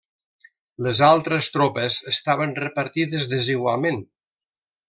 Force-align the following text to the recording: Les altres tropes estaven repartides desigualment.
Les 0.85 1.01
altres 1.07 1.49
tropes 1.57 1.99
estaven 2.13 2.57
repartides 2.63 3.31
desigualment. 3.37 4.05